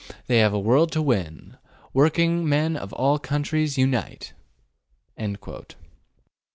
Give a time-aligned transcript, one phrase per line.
[0.25, 1.59] They have a world to win.
[1.93, 4.33] Working men of all countries, unite!